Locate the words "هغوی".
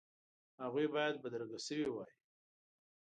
0.63-0.87